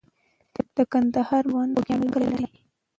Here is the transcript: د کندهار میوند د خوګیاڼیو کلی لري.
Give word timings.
د 0.75 0.77
کندهار 0.91 1.43
میوند 1.51 1.71
د 1.73 1.77
خوګیاڼیو 1.79 2.13
کلی 2.13 2.27
لري. 2.33 2.47